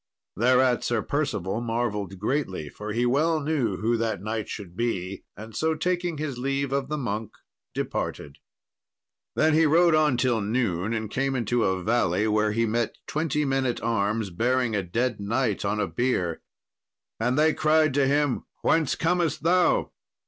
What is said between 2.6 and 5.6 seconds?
for he well knew who that knight should be; and